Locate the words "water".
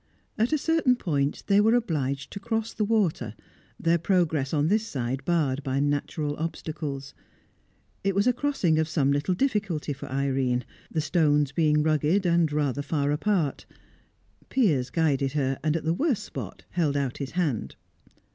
2.83-3.35